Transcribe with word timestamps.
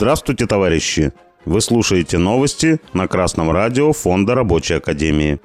Здравствуйте, 0.00 0.46
товарищи! 0.46 1.12
Вы 1.44 1.60
слушаете 1.60 2.18
новости 2.18 2.80
на 2.92 3.08
Красном 3.08 3.50
радио 3.50 3.92
Фонда 3.92 4.34
Рабочей 4.34 4.74
Академии. 4.74 5.40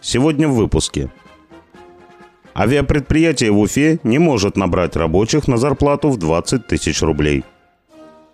Сегодня 0.00 0.46
в 0.46 0.54
выпуске. 0.54 1.10
Авиапредприятие 2.54 3.50
в 3.50 3.58
Уфе 3.58 3.98
не 4.02 4.18
может 4.18 4.56
набрать 4.56 4.94
рабочих 4.94 5.48
на 5.48 5.56
зарплату 5.56 6.10
в 6.10 6.16
20 6.16 6.68
тысяч 6.68 7.02
рублей. 7.02 7.44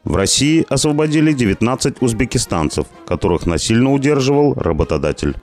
В 0.04 0.16
России 0.16 0.66
освободили 0.68 1.32
19 1.32 2.02
узбекистанцев, 2.02 2.86
которых 3.06 3.46
насильно 3.46 3.92
удерживал 3.92 4.54
работодатель. 4.54 5.34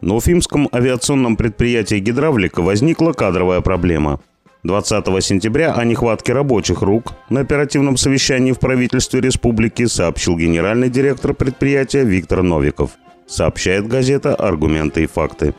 На 0.00 0.14
Уфимском 0.14 0.68
авиационном 0.72 1.36
предприятии 1.36 1.98
«Гидравлика» 1.98 2.62
возникла 2.62 3.12
кадровая 3.12 3.60
проблема– 3.60 4.20
20 4.62 5.24
сентября 5.24 5.72
о 5.72 5.84
нехватке 5.84 6.34
рабочих 6.34 6.82
рук 6.82 7.14
на 7.30 7.40
оперативном 7.40 7.96
совещании 7.96 8.52
в 8.52 8.58
правительстве 8.58 9.22
республики 9.22 9.86
сообщил 9.86 10.36
генеральный 10.36 10.90
директор 10.90 11.32
предприятия 11.32 12.04
Виктор 12.04 12.42
Новиков. 12.42 12.90
Сообщает 13.26 13.88
газета 13.88 14.34
«Аргументы 14.34 15.04
и 15.04 15.06
факты». 15.06 15.54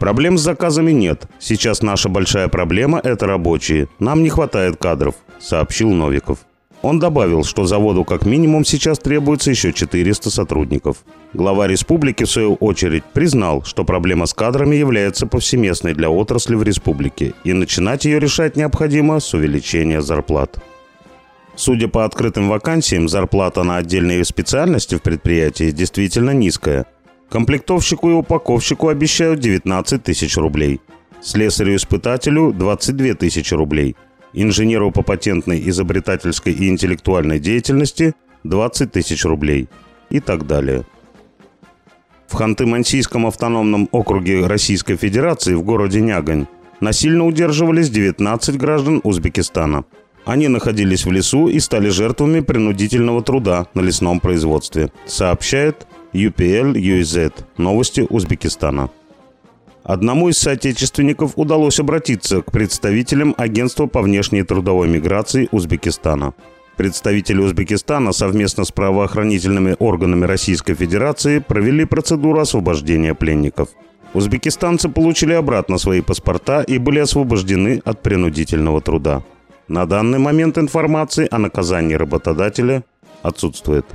Проблем 0.00 0.38
с 0.38 0.40
заказами 0.40 0.90
нет. 0.90 1.28
Сейчас 1.38 1.82
наша 1.82 2.08
большая 2.08 2.48
проблема– 2.48 2.98
это 3.04 3.26
рабочие. 3.26 3.86
Нам 4.00 4.24
не 4.24 4.30
хватает 4.30 4.76
кадров, 4.76 5.14
сообщил 5.38 5.90
Новиков. 5.90 6.38
Он 6.82 6.98
добавил, 6.98 7.44
что 7.44 7.66
заводу 7.66 8.04
как 8.04 8.24
минимум 8.24 8.64
сейчас 8.64 8.98
требуется 8.98 9.50
еще 9.50 9.72
400 9.72 10.30
сотрудников. 10.30 11.04
Глава 11.34 11.66
республики, 11.66 12.24
в 12.24 12.30
свою 12.30 12.54
очередь, 12.54 13.04
признал, 13.04 13.62
что 13.64 13.84
проблема 13.84 14.24
с 14.24 14.32
кадрами 14.32 14.76
является 14.76 15.26
повсеместной 15.26 15.92
для 15.94 16.08
отрасли 16.08 16.54
в 16.54 16.62
республике, 16.62 17.34
и 17.44 17.52
начинать 17.52 18.06
ее 18.06 18.18
решать 18.18 18.56
необходимо 18.56 19.20
с 19.20 19.34
увеличения 19.34 20.00
зарплат. 20.00 20.58
Судя 21.54 21.88
по 21.88 22.06
открытым 22.06 22.48
вакансиям, 22.48 23.10
зарплата 23.10 23.62
на 23.62 23.76
отдельные 23.76 24.24
специальности 24.24 24.94
в 24.94 25.02
предприятии 25.02 25.72
действительно 25.72 26.30
низкая. 26.30 26.86
Комплектовщику 27.28 28.08
и 28.08 28.14
упаковщику 28.14 28.88
обещают 28.88 29.40
19 29.40 30.02
тысяч 30.02 30.36
рублей. 30.38 30.80
Слесарю-испытателю– 31.20 32.52
22 32.54 33.14
тысячи 33.14 33.52
рублей– 33.52 33.96
инженеру 34.32 34.90
по 34.90 35.02
патентной, 35.02 35.62
изобретательской 35.68 36.52
и 36.52 36.68
интеллектуальной 36.68 37.38
деятельности 37.38 38.14
20 38.44 38.92
тысяч 38.92 39.24
рублей 39.24 39.68
и 40.10 40.20
так 40.20 40.46
далее. 40.46 40.84
В 42.28 42.34
Ханты-Мансийском 42.34 43.26
автономном 43.26 43.88
округе 43.90 44.46
Российской 44.46 44.96
Федерации 44.96 45.54
в 45.54 45.62
городе 45.62 46.00
Нягань 46.00 46.46
насильно 46.80 47.26
удерживались 47.26 47.90
19 47.90 48.56
граждан 48.56 49.00
Узбекистана. 49.02 49.84
Они 50.24 50.48
находились 50.48 51.04
в 51.04 51.10
лесу 51.10 51.48
и 51.48 51.58
стали 51.58 51.88
жертвами 51.88 52.40
принудительного 52.40 53.22
труда 53.22 53.66
на 53.74 53.80
лесном 53.80 54.20
производстве, 54.20 54.92
сообщает 55.06 55.86
UPL 56.12 56.74
UZ 56.74 57.32
Новости 57.56 58.06
Узбекистана. 58.08 58.90
Одному 59.82 60.28
из 60.28 60.38
соотечественников 60.38 61.32
удалось 61.36 61.80
обратиться 61.80 62.42
к 62.42 62.52
представителям 62.52 63.34
Агентства 63.38 63.86
по 63.86 64.02
внешней 64.02 64.42
трудовой 64.42 64.88
миграции 64.88 65.48
Узбекистана. 65.52 66.34
Представители 66.76 67.40
Узбекистана 67.40 68.12
совместно 68.12 68.64
с 68.64 68.72
правоохранительными 68.72 69.76
органами 69.78 70.26
Российской 70.26 70.74
Федерации 70.74 71.38
провели 71.38 71.84
процедуру 71.84 72.40
освобождения 72.40 73.14
пленников. 73.14 73.70
Узбекистанцы 74.12 74.88
получили 74.88 75.32
обратно 75.32 75.78
свои 75.78 76.00
паспорта 76.00 76.62
и 76.62 76.78
были 76.78 76.98
освобождены 76.98 77.80
от 77.84 78.02
принудительного 78.02 78.80
труда. 78.80 79.22
На 79.68 79.86
данный 79.86 80.18
момент 80.18 80.58
информации 80.58 81.28
о 81.30 81.38
наказании 81.38 81.94
работодателя 81.94 82.82
отсутствует. 83.22 83.86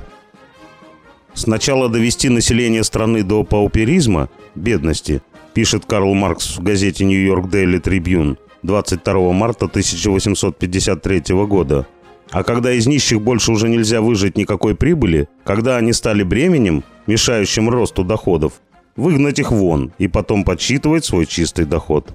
Сначала 1.34 1.88
довести 1.88 2.28
население 2.28 2.82
страны 2.82 3.22
до 3.22 3.44
пауперизма, 3.44 4.28
бедности– 4.54 5.22
пишет 5.56 5.86
Карл 5.86 6.12
Маркс 6.12 6.58
в 6.58 6.62
газете 6.62 7.06
«Нью-Йорк 7.06 7.48
Дейли 7.48 7.78
Трибюн» 7.78 8.36
22 8.62 9.32
марта 9.32 9.64
1853 9.64 11.34
года. 11.46 11.86
А 12.30 12.44
когда 12.44 12.74
из 12.74 12.86
нищих 12.86 13.22
больше 13.22 13.52
уже 13.52 13.70
нельзя 13.70 14.02
выжить 14.02 14.36
никакой 14.36 14.74
прибыли, 14.74 15.28
когда 15.44 15.78
они 15.78 15.94
стали 15.94 16.24
бременем, 16.24 16.84
мешающим 17.06 17.70
росту 17.70 18.04
доходов, 18.04 18.60
выгнать 18.96 19.38
их 19.38 19.50
вон 19.50 19.92
и 19.96 20.08
потом 20.08 20.44
подсчитывать 20.44 21.06
свой 21.06 21.24
чистый 21.24 21.64
доход. 21.64 22.12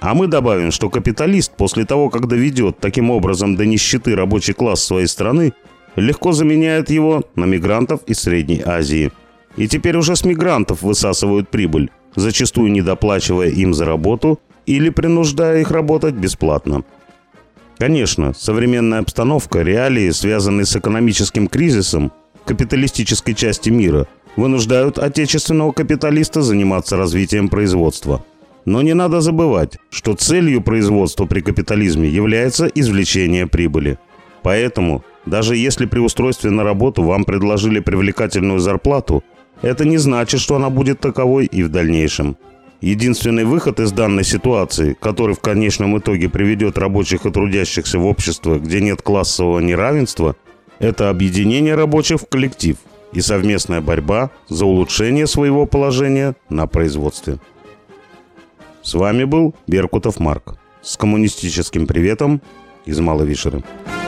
А 0.00 0.14
мы 0.14 0.26
добавим, 0.26 0.72
что 0.72 0.90
капиталист 0.90 1.52
после 1.56 1.84
того, 1.84 2.10
как 2.10 2.26
доведет 2.26 2.78
таким 2.78 3.12
образом 3.12 3.54
до 3.54 3.64
нищеты 3.64 4.16
рабочий 4.16 4.54
класс 4.54 4.82
своей 4.82 5.06
страны, 5.06 5.52
легко 5.94 6.32
заменяет 6.32 6.90
его 6.90 7.22
на 7.36 7.44
мигрантов 7.44 8.00
из 8.08 8.18
Средней 8.18 8.60
Азии. 8.64 9.12
И 9.56 9.68
теперь 9.68 9.96
уже 9.96 10.16
с 10.16 10.24
мигрантов 10.24 10.82
высасывают 10.82 11.48
прибыль, 11.48 11.90
зачастую 12.14 12.72
недоплачивая 12.72 13.48
им 13.48 13.74
за 13.74 13.84
работу 13.84 14.40
или 14.66 14.90
принуждая 14.90 15.60
их 15.60 15.70
работать 15.70 16.14
бесплатно. 16.14 16.84
Конечно, 17.78 18.34
современная 18.34 19.00
обстановка, 19.00 19.62
реалии, 19.62 20.10
связанные 20.10 20.66
с 20.66 20.76
экономическим 20.76 21.48
кризисом 21.48 22.12
капиталистической 22.44 23.32
части 23.32 23.70
мира, 23.70 24.06
вынуждают 24.36 24.98
отечественного 24.98 25.72
капиталиста 25.72 26.42
заниматься 26.42 26.96
развитием 26.96 27.48
производства. 27.48 28.24
Но 28.64 28.82
не 28.82 28.94
надо 28.94 29.20
забывать, 29.20 29.78
что 29.90 30.14
целью 30.14 30.60
производства 30.60 31.24
при 31.24 31.40
капитализме 31.40 32.08
является 32.08 32.66
извлечение 32.66 33.46
прибыли. 33.46 33.98
Поэтому, 34.42 35.02
даже 35.26 35.56
если 35.56 35.86
при 35.86 35.98
устройстве 35.98 36.50
на 36.50 36.64
работу 36.64 37.02
вам 37.02 37.24
предложили 37.24 37.80
привлекательную 37.80 38.58
зарплату, 38.58 39.24
это 39.62 39.84
не 39.84 39.98
значит, 39.98 40.40
что 40.40 40.56
она 40.56 40.70
будет 40.70 41.00
таковой 41.00 41.46
и 41.46 41.62
в 41.62 41.68
дальнейшем. 41.68 42.36
Единственный 42.80 43.44
выход 43.44 43.78
из 43.78 43.92
данной 43.92 44.24
ситуации, 44.24 44.96
который 44.98 45.34
в 45.34 45.40
конечном 45.40 45.98
итоге 45.98 46.30
приведет 46.30 46.78
рабочих 46.78 47.26
и 47.26 47.30
трудящихся 47.30 47.98
в 47.98 48.06
общество, 48.06 48.58
где 48.58 48.80
нет 48.80 49.02
классового 49.02 49.60
неравенства, 49.60 50.34
это 50.78 51.10
объединение 51.10 51.74
рабочих 51.74 52.22
в 52.22 52.26
коллектив 52.26 52.76
и 53.12 53.20
совместная 53.20 53.82
борьба 53.82 54.30
за 54.48 54.64
улучшение 54.64 55.26
своего 55.26 55.66
положения 55.66 56.36
на 56.48 56.66
производстве. 56.66 57.38
С 58.82 58.94
вами 58.94 59.24
был 59.24 59.54
Беркутов 59.66 60.18
Марк 60.18 60.54
с 60.80 60.96
коммунистическим 60.96 61.86
приветом 61.86 62.40
из 62.86 62.98
Маловишеры. 62.98 63.58
Вишеры. 63.58 63.99